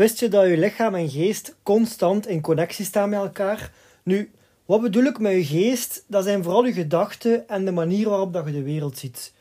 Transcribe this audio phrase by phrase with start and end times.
[0.00, 3.72] Wist je dat je lichaam en geest constant in connectie staan met elkaar?
[4.02, 4.30] Nu,
[4.64, 6.04] wat bedoel ik met je geest?
[6.06, 9.32] Dat zijn vooral je gedachten en de manier waarop dat je de wereld ziet.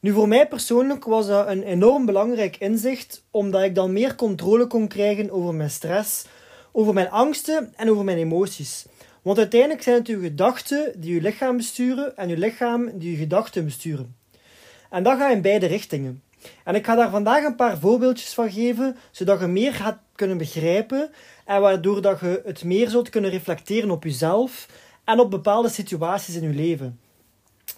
[0.00, 4.66] Nu, voor mij persoonlijk was dat een enorm belangrijk inzicht, omdat ik dan meer controle
[4.66, 6.26] kon krijgen over mijn stress,
[6.72, 8.86] over mijn angsten en over mijn emoties.
[9.22, 13.16] Want uiteindelijk zijn het je gedachten die je lichaam besturen en je lichaam die je
[13.16, 14.16] gedachten besturen.
[14.90, 16.22] En dat gaat in beide richtingen.
[16.64, 20.38] En ik ga daar vandaag een paar voorbeeldjes van geven, zodat je meer gaat kunnen
[20.38, 21.10] begrijpen
[21.44, 24.68] en waardoor dat je het meer zult kunnen reflecteren op jezelf
[25.04, 27.00] en op bepaalde situaties in je leven.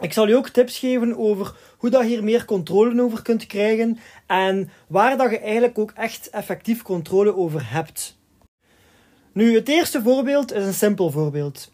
[0.00, 3.46] Ik zal je ook tips geven over hoe dat je hier meer controle over kunt
[3.46, 8.18] krijgen en waar dat je eigenlijk ook echt effectief controle over hebt.
[9.32, 11.72] Nu, het eerste voorbeeld is een simpel voorbeeld.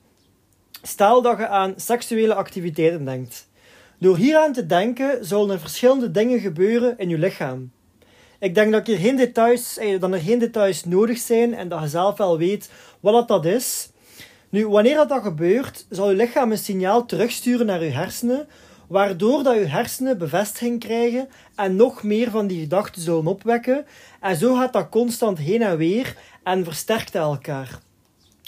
[0.83, 3.49] Stel dat je aan seksuele activiteiten denkt.
[3.99, 7.71] Door hieraan te denken, zullen er verschillende dingen gebeuren in je lichaam.
[8.39, 11.81] Ik denk dat, er geen details, eh, dat er geen details nodig zijn en dat
[11.81, 13.91] je zelf wel weet wat dat is.
[14.49, 18.49] Nu, wanneer dat, gebeurt, zal je lichaam een signaal terugsturen naar je hersenen,
[18.89, 23.87] waardoor dat je hersenen bevestiging krijgen en nog meer van die gedachten zullen opwekken.
[24.21, 27.79] En zo gaat dat constant heen en weer en versterkt elkaar.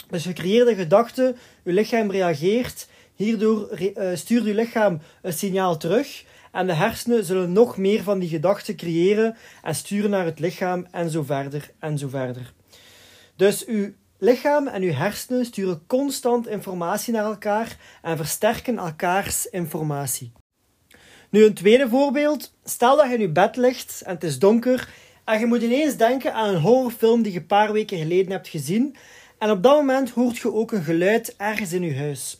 [0.09, 2.87] Dus je creëert gedachten, je lichaam reageert,
[3.23, 8.19] hierdoor uh, stuurt je lichaam een signaal terug en de hersenen zullen nog meer van
[8.19, 12.53] die gedachten creëren en sturen naar het lichaam en zo verder en zo verder.
[13.35, 20.31] Dus uw lichaam en uw hersenen sturen constant informatie naar elkaar en versterken elkaars informatie.
[21.29, 22.53] Nu een tweede voorbeeld.
[22.63, 24.89] Stel dat je in je bed ligt en het is donker
[25.25, 28.47] en je moet ineens denken aan een horrorfilm die je een paar weken geleden hebt
[28.47, 28.95] gezien
[29.37, 32.39] en op dat moment hoort je ook een geluid ergens in je huis.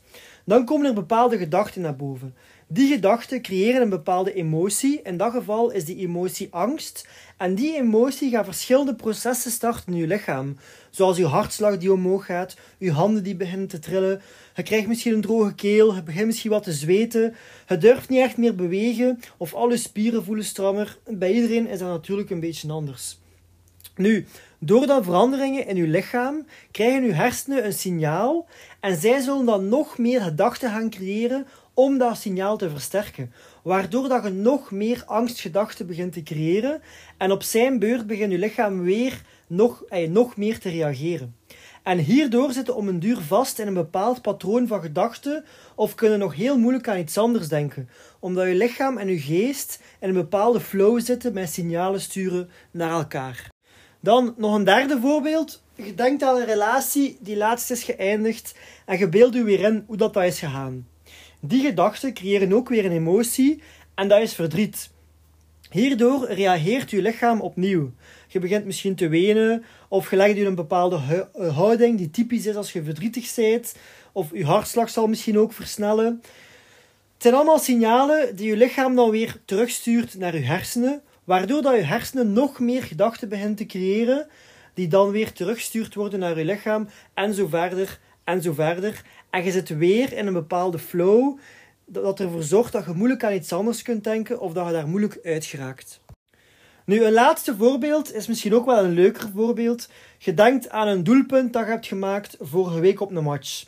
[0.49, 2.35] Dan komen er bepaalde gedachten naar boven.
[2.67, 5.01] Die gedachten creëren een bepaalde emotie.
[5.01, 7.07] In dat geval is die emotie angst.
[7.37, 10.57] En die emotie gaat verschillende processen starten in je lichaam.
[10.89, 14.21] Zoals je hartslag die omhoog gaat, je handen die beginnen te trillen.
[14.55, 17.35] Je krijgt misschien een droge keel, je begint misschien wat te zweten.
[17.67, 20.97] Je durft niet echt meer bewegen of al je spieren voelen strammer.
[21.07, 23.17] Bij iedereen is dat natuurlijk een beetje anders.
[23.95, 24.25] Nu,
[24.59, 28.47] door dan veranderingen in je lichaam krijgen je hersenen een signaal
[28.79, 33.33] en zij zullen dan nog meer gedachten gaan creëren om dat signaal te versterken.
[33.63, 36.81] Waardoor dat je nog meer angstgedachten begint te creëren
[37.17, 41.35] en op zijn beurt begint je lichaam weer nog, eh, nog meer te reageren.
[41.83, 46.19] En hierdoor zitten om een duur vast in een bepaald patroon van gedachten of kunnen
[46.19, 50.13] nog heel moeilijk aan iets anders denken, omdat je lichaam en je geest in een
[50.13, 53.49] bepaalde flow zitten met signalen sturen naar elkaar.
[53.99, 55.61] Dan nog een derde voorbeeld.
[55.75, 58.55] Je denkt aan een relatie die laatst is geëindigd
[58.85, 60.87] en je beeldt je weer in hoe dat, dat is gegaan.
[61.39, 63.61] Die gedachten creëren ook weer een emotie
[63.95, 64.89] en dat is verdriet.
[65.69, 67.91] Hierdoor reageert je lichaam opnieuw.
[68.27, 72.45] Je begint misschien te wenen of je legt je een bepaalde eh, houding die typisch
[72.45, 73.75] is als je verdrietig bent
[74.11, 76.21] of je hartslag zal misschien ook versnellen.
[77.13, 81.75] Het zijn allemaal signalen die je lichaam dan weer terugstuurt naar je hersenen, waardoor dat
[81.75, 84.27] je hersenen nog meer gedachten beginnen te creëren,
[84.73, 89.01] die dan weer terugstuurd worden naar je lichaam en zo verder en zo verder.
[89.29, 91.37] En je zit weer in een bepaalde flow
[91.85, 94.87] dat ervoor zorgt dat je moeilijk aan iets anders kunt denken of dat je daar
[94.87, 96.01] moeilijk uit geraakt.
[96.85, 99.89] Nu, een laatste voorbeeld is misschien ook wel een leuker voorbeeld.
[100.17, 103.65] Je denkt aan een doelpunt dat je hebt gemaakt vorige week op een match.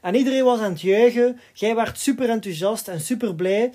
[0.00, 3.72] En iedereen was aan het juichen, jij werd super enthousiast en super blij.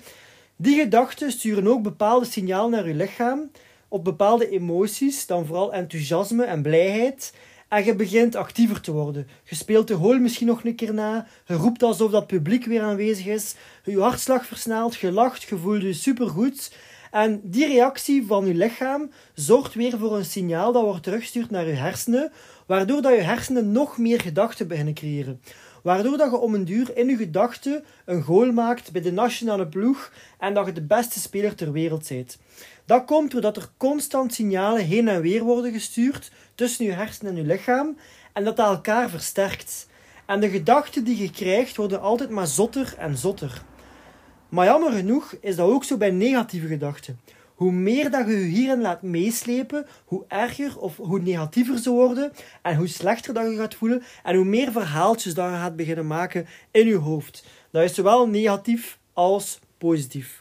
[0.60, 3.50] Die gedachten sturen ook bepaalde signalen naar je lichaam,
[3.88, 7.34] op bepaalde emoties, dan vooral enthousiasme en blijheid.
[7.68, 9.26] En je begint actiever te worden.
[9.44, 11.26] Je speelt de hool misschien nog een keer na.
[11.46, 13.54] Je roept alsof dat publiek weer aanwezig is.
[13.84, 16.72] Je hartslag versnelt, je lacht, je voelt je supergoed.
[17.10, 21.66] En die reactie van je lichaam zorgt weer voor een signaal dat wordt teruggestuurd naar
[21.66, 22.32] je hersenen,
[22.66, 25.40] waardoor dat je hersenen nog meer gedachten beginnen creëren.
[25.88, 29.66] Waardoor dat je om een duur in je gedachten een goal maakt bij de nationale
[29.66, 32.38] ploeg en dat je de beste speler ter wereld bent.
[32.84, 37.38] Dat komt doordat er constant signalen heen en weer worden gestuurd tussen je hersenen en
[37.38, 37.96] je lichaam
[38.32, 39.88] en dat dat elkaar versterkt.
[40.26, 43.62] En de gedachten die je krijgt worden altijd maar zotter en zotter.
[44.48, 47.20] Maar jammer genoeg is dat ook zo bij negatieve gedachten.
[47.58, 52.32] Hoe meer dat je je hierin laat meeslepen, hoe erger of hoe negatiever ze worden
[52.62, 56.06] en hoe slechter dat je gaat voelen en hoe meer verhaaltjes dat je gaat beginnen
[56.06, 57.44] maken in je hoofd.
[57.70, 60.38] Dat is zowel negatief als positief.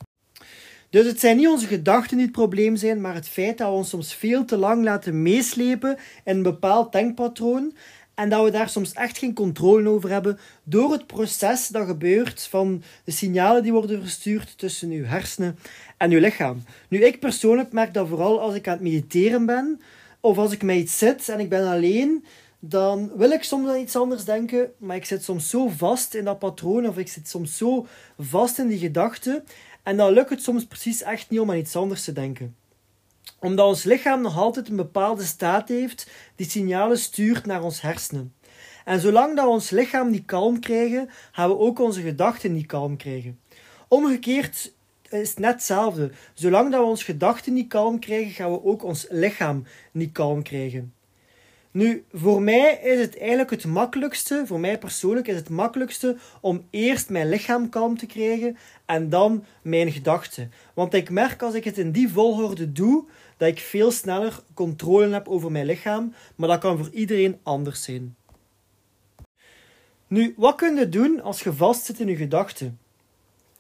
[0.90, 3.74] Dus het zijn niet onze gedachten die het probleem zijn, maar het feit dat we
[3.74, 7.74] ons soms veel te lang laten meeslepen in een bepaald denkpatroon
[8.18, 12.48] en dat we daar soms echt geen controle over hebben door het proces dat gebeurt
[12.50, 15.60] van de signalen die worden verstuurd tussen uw hersenen
[15.98, 16.64] en uw lichaam.
[16.88, 19.82] Nu, ik persoonlijk merk dat vooral als ik aan het mediteren ben
[20.20, 22.26] of als ik met iets zit en ik ben alleen,
[22.60, 26.24] dan wil ik soms aan iets anders denken, maar ik zit soms zo vast in
[26.24, 27.88] dat patroon of ik zit soms zo
[28.20, 29.44] vast in die gedachten
[29.84, 32.56] en dan lukt het soms precies echt niet om aan iets anders te denken
[33.40, 38.34] omdat ons lichaam nog altijd een bepaalde staat heeft die signalen stuurt naar ons hersenen.
[38.86, 42.66] En zolang dat we ons lichaam niet kalm krijgen, gaan we ook onze gedachten niet
[42.66, 43.40] kalm krijgen.
[43.88, 44.74] Omgekeerd
[45.10, 46.12] is het net hetzelfde.
[46.34, 50.44] Zolang dat we onze gedachten niet kalm krijgen, gaan we ook ons lichaam niet kalm
[50.44, 50.94] krijgen.
[51.78, 56.68] Nu, voor mij is het eigenlijk het makkelijkste, voor mij persoonlijk is het makkelijkste om
[56.70, 60.52] eerst mijn lichaam kalm te krijgen en dan mijn gedachten.
[60.74, 63.06] Want ik merk als ik het in die volgorde doe,
[63.38, 67.84] dat ik veel sneller controle heb over mijn lichaam, maar dat kan voor iedereen anders
[67.84, 68.16] zijn.
[70.08, 72.80] Nu, wat kun je doen als je vastzit in je gedachten?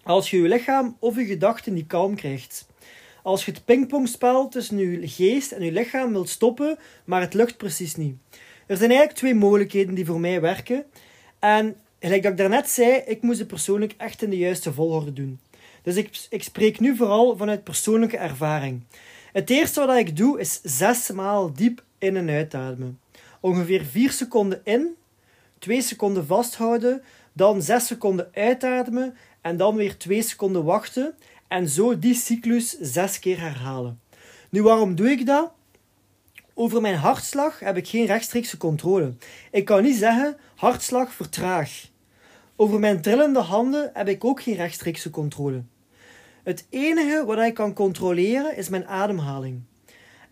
[0.03, 2.67] Als je je lichaam of je gedachten niet kalm krijgt.
[3.23, 7.57] Als je het pingpongspel tussen je geest en je lichaam wilt stoppen, maar het lukt
[7.57, 8.15] precies niet.
[8.65, 10.85] Er zijn eigenlijk twee mogelijkheden die voor mij werken.
[11.39, 15.13] En gelijk dat ik daarnet zei, ik moest het persoonlijk echt in de juiste volgorde
[15.13, 15.39] doen.
[15.81, 18.83] Dus ik, ik spreek nu vooral vanuit persoonlijke ervaring.
[19.33, 22.99] Het eerste wat ik doe is zes maal diep in en uitademen.
[23.39, 24.95] Ongeveer 4 seconden in,
[25.59, 27.03] 2 seconden vasthouden,
[27.33, 31.15] dan 6 seconden uitademen en dan weer 2 seconden wachten
[31.47, 33.99] en zo die cyclus 6 keer herhalen.
[34.49, 35.51] Nu, waarom doe ik dat?
[36.53, 39.13] Over mijn hartslag heb ik geen rechtstreekse controle.
[39.51, 41.87] Ik kan niet zeggen hartslag vertraag.
[42.55, 45.63] Over mijn trillende handen heb ik ook geen rechtstreekse controle.
[46.43, 49.61] Het enige wat ik kan controleren is mijn ademhaling.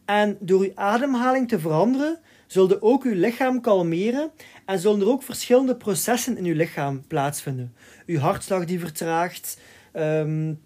[0.05, 4.31] En door uw ademhaling te veranderen, zullen ook uw lichaam kalmeren
[4.65, 7.73] en zullen er ook verschillende processen in uw lichaam plaatsvinden.
[8.05, 9.59] Uw hartslag die vertraagt,
[9.93, 10.59] um,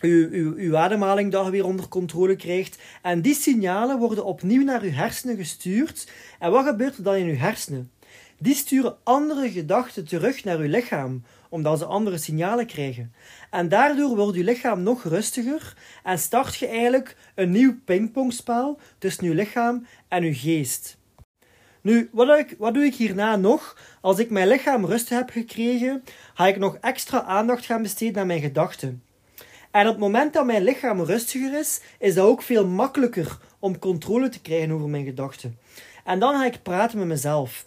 [0.00, 2.78] uw, uw, uw ademhaling je weer onder controle krijgt.
[3.02, 6.10] En die signalen worden opnieuw naar uw hersenen gestuurd.
[6.38, 7.90] En wat gebeurt er dan in uw hersenen?
[8.38, 13.12] Die sturen andere gedachten terug naar uw lichaam, omdat ze andere signalen krijgen.
[13.50, 19.24] En daardoor wordt uw lichaam nog rustiger en start je eigenlijk een nieuw pingpongspel tussen
[19.24, 20.96] uw lichaam en uw geest.
[21.80, 23.76] Nu, wat doe, ik, wat doe ik hierna nog?
[24.00, 26.04] Als ik mijn lichaam rust heb gekregen,
[26.34, 29.02] ga ik nog extra aandacht gaan besteden aan mijn gedachten.
[29.72, 33.78] En op het moment dat mijn lichaam rustiger is, is dat ook veel makkelijker om
[33.78, 35.58] controle te krijgen over mijn gedachten.
[36.04, 37.66] En dan ga ik praten met mezelf.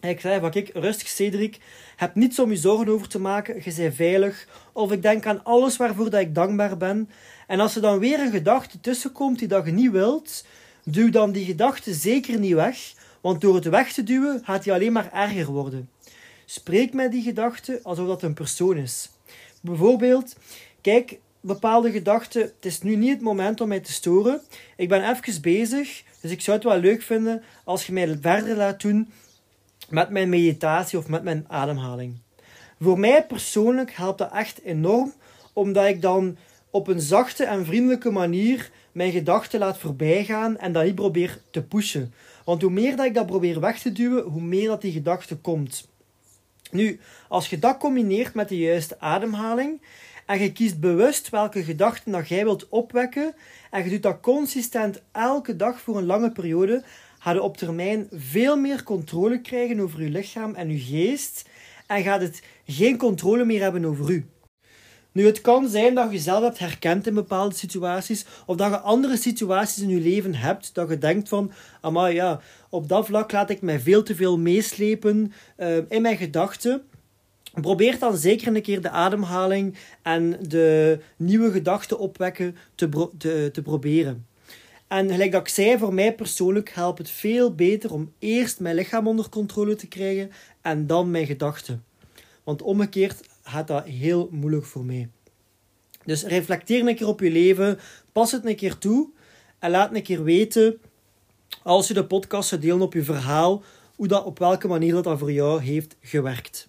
[0.00, 1.58] Ik zei van, kijk, rustig Cedric,
[1.96, 4.46] heb niets om je zorgen over te maken, je bent veilig.
[4.72, 7.10] Of ik denk aan alles waarvoor dat ik dankbaar ben.
[7.46, 10.44] En als er dan weer een gedachte tussenkomt die dat je niet wilt,
[10.84, 12.92] duw dan die gedachte zeker niet weg.
[13.20, 15.90] Want door het weg te duwen, gaat die alleen maar erger worden.
[16.44, 19.10] Spreek met die gedachte alsof dat een persoon is.
[19.60, 20.36] Bijvoorbeeld,
[20.80, 24.40] kijk, bepaalde gedachten, het is nu niet het moment om mij te storen.
[24.76, 28.56] Ik ben even bezig, dus ik zou het wel leuk vinden als je mij verder
[28.56, 29.12] laat doen
[29.88, 32.18] met mijn meditatie of met mijn ademhaling.
[32.80, 35.12] Voor mij persoonlijk helpt dat echt enorm,
[35.52, 36.36] omdat ik dan
[36.70, 41.62] op een zachte en vriendelijke manier mijn gedachten laat voorbijgaan en dat niet probeer te
[41.62, 42.12] pushen.
[42.44, 45.36] Want hoe meer dat ik dat probeer weg te duwen, hoe meer dat die gedachte
[45.36, 45.88] komt.
[46.70, 49.80] Nu, als je dat combineert met de juiste ademhaling
[50.28, 53.34] en je kiest bewust welke gedachten dat jij wilt opwekken
[53.70, 56.82] en je doet dat consistent elke dag voor een lange periode,
[57.18, 61.48] ga je op termijn veel meer controle krijgen over je lichaam en je geest
[61.86, 64.26] en gaat het geen controle meer hebben over u.
[65.12, 68.78] Nu, het kan zijn dat je jezelf hebt herkend in bepaalde situaties, of dat je
[68.78, 71.52] andere situaties in je leven hebt, dat je denkt van,
[71.92, 76.16] maar ja, op dat vlak laat ik mij veel te veel meeslepen uh, in mijn
[76.16, 76.82] gedachten.
[77.60, 83.10] Probeer dan zeker een keer de ademhaling en de nieuwe gedachten opwekken te,
[83.52, 84.26] te, proberen.
[84.86, 88.74] En gelijk dat ik zei, voor mij persoonlijk helpt het veel beter om eerst mijn
[88.74, 90.30] lichaam onder controle te krijgen
[90.62, 91.84] en dan mijn gedachten.
[92.44, 95.08] Want omgekeerd gaat dat heel moeilijk voor mij.
[96.04, 97.78] Dus reflecteer een keer op je leven,
[98.12, 99.08] pas het een keer toe
[99.58, 100.80] en laat een keer weten,
[101.62, 103.62] als je de podcast zou delen op je verhaal,
[103.96, 106.68] hoe dat, op welke manier dat, dat voor jou heeft gewerkt.